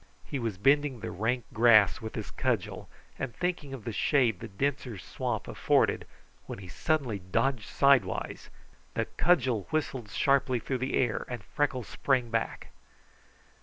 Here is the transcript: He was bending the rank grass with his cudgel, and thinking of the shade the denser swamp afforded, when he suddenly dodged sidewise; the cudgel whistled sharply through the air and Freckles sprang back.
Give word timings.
He 0.25 0.39
was 0.39 0.57
bending 0.57 1.01
the 1.01 1.11
rank 1.11 1.45
grass 1.53 2.01
with 2.01 2.15
his 2.15 2.31
cudgel, 2.31 2.89
and 3.19 3.35
thinking 3.35 3.71
of 3.71 3.83
the 3.83 3.91
shade 3.93 4.39
the 4.39 4.47
denser 4.47 4.97
swamp 4.97 5.47
afforded, 5.47 6.07
when 6.47 6.57
he 6.57 6.67
suddenly 6.67 7.19
dodged 7.19 7.67
sidewise; 7.67 8.49
the 8.95 9.05
cudgel 9.05 9.67
whistled 9.69 10.09
sharply 10.09 10.57
through 10.57 10.79
the 10.79 10.95
air 10.95 11.23
and 11.29 11.43
Freckles 11.43 11.87
sprang 11.87 12.31
back. 12.31 12.71